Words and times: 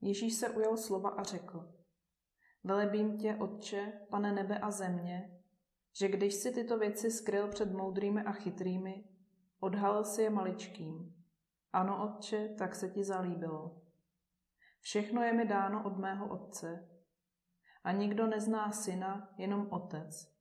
Ježíš 0.00 0.34
se 0.34 0.50
ujal 0.50 0.76
slova 0.76 1.10
a 1.10 1.22
řekl, 1.22 1.72
Velebím 2.64 3.18
tě, 3.18 3.36
Otče, 3.36 3.92
pane 4.10 4.32
nebe 4.32 4.58
a 4.58 4.70
země, 4.70 5.40
že 5.92 6.08
když 6.08 6.34
si 6.34 6.52
tyto 6.52 6.78
věci 6.78 7.10
skryl 7.10 7.48
před 7.48 7.72
moudrými 7.72 8.22
a 8.22 8.32
chytrými, 8.32 9.04
odhalil 9.60 10.04
si 10.04 10.22
je 10.22 10.30
maličkým. 10.30 11.14
Ano, 11.72 12.04
Otče, 12.04 12.48
tak 12.58 12.74
se 12.74 12.88
ti 12.88 13.04
zalíbilo. 13.04 13.82
Všechno 14.80 15.22
je 15.22 15.32
mi 15.32 15.44
dáno 15.44 15.84
od 15.84 15.98
mého 15.98 16.28
Otce. 16.28 16.88
A 17.84 17.92
nikdo 17.92 18.26
nezná 18.26 18.72
syna, 18.72 19.34
jenom 19.38 19.68
Otec. 19.70 20.34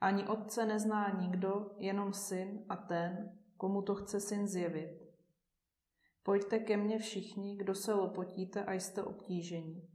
Ani 0.00 0.26
Otce 0.26 0.66
nezná 0.66 1.10
nikdo, 1.10 1.70
jenom 1.78 2.12
syn 2.12 2.64
a 2.68 2.76
ten, 2.76 3.38
komu 3.56 3.82
to 3.82 3.94
chce 3.94 4.20
syn 4.20 4.48
zjevit. 4.48 5.05
Pojďte 6.26 6.58
ke 6.58 6.76
mně 6.76 6.98
všichni, 6.98 7.56
kdo 7.56 7.74
se 7.74 7.92
lopotíte 7.92 8.64
a 8.64 8.72
jste 8.72 9.02
obtížení, 9.02 9.88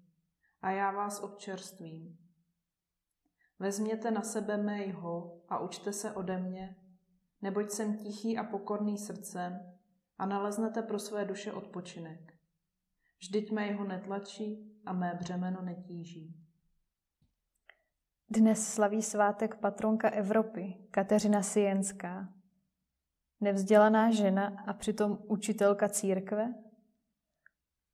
a 0.62 0.72
já 0.72 0.92
vás 0.92 1.24
občerstvím. 1.24 2.18
Vezměte 3.60 4.12
na 4.12 4.22
sebe 4.22 4.58
mého 4.58 5.42
a 5.50 5.60
učte 5.60 5.94
se 5.94 6.12
ode 6.12 6.38
mě, 6.38 6.76
neboť 7.42 7.72
jsem 7.72 7.98
tichý 7.98 8.38
a 8.38 8.44
pokorný 8.44 8.98
srdcem 8.98 9.60
a 10.18 10.26
naleznete 10.26 10.82
pro 10.82 11.00
své 11.00 11.26
duše 11.26 11.52
odpočinek. 11.54 12.34
Vždyť 13.20 13.52
mé 13.52 13.68
jeho 13.68 13.84
netlačí 13.84 14.82
a 14.86 14.94
mé 14.94 15.18
břemeno 15.20 15.62
netíží. 15.62 16.36
Dnes 18.30 18.74
slaví 18.74 19.02
svátek 19.02 19.56
patronka 19.56 20.10
Evropy, 20.10 20.88
Kateřina 20.92 21.42
Sienská. 21.42 22.41
Nevzdělaná 23.42 24.12
žena 24.12 24.64
a 24.68 24.74
přitom 24.74 25.20
učitelka 25.28 25.90
církve? 25.90 26.54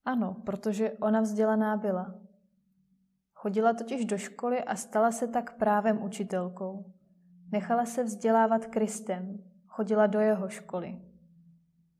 Ano, 0.05 0.33
protože 0.45 0.91
ona 0.91 1.21
vzdělaná 1.21 1.77
byla. 1.77 2.15
Chodila 3.33 3.73
totiž 3.73 4.05
do 4.05 4.17
školy 4.17 4.63
a 4.63 4.75
stala 4.75 5.11
se 5.11 5.27
tak 5.27 5.57
právem 5.57 6.03
učitelkou. 6.03 6.93
Nechala 7.51 7.85
se 7.85 8.03
vzdělávat 8.03 8.65
Kristem, 8.65 9.43
chodila 9.67 10.07
do 10.07 10.19
jeho 10.19 10.49
školy. 10.49 11.01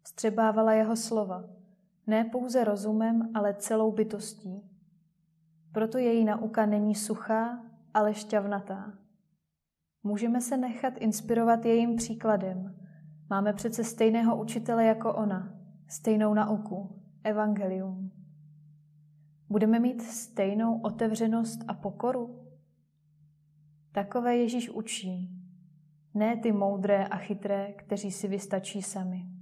Vstřebávala 0.03 0.73
jeho 0.73 0.95
slova, 0.95 1.43
ne 2.07 2.25
pouze 2.25 2.63
rozumem, 2.63 3.31
ale 3.33 3.53
celou 3.53 3.91
bytostí. 3.91 4.61
Proto 5.71 5.97
její 5.97 6.25
nauka 6.25 6.65
není 6.65 6.95
suchá, 6.95 7.65
ale 7.93 8.13
šťavnatá. 8.13 8.93
Můžeme 10.03 10.41
se 10.41 10.57
nechat 10.57 10.93
inspirovat 10.97 11.65
jejím 11.65 11.95
příkladem. 11.95 12.76
Máme 13.29 13.53
přece 13.53 13.83
stejného 13.83 14.41
učitele 14.41 14.85
jako 14.85 15.13
ona, 15.13 15.53
stejnou 15.87 16.33
nauku, 16.33 17.01
evangelium. 17.23 18.11
Budeme 19.49 19.79
mít 19.79 20.01
stejnou 20.01 20.81
otevřenost 20.81 21.59
a 21.67 21.73
pokoru? 21.73 22.47
Takové 23.91 24.37
Ježíš 24.37 24.69
učí, 24.69 25.29
ne 26.13 26.37
ty 26.37 26.51
moudré 26.51 27.05
a 27.07 27.17
chytré, 27.17 27.73
kteří 27.73 28.11
si 28.11 28.27
vystačí 28.27 28.81
sami. 28.81 29.36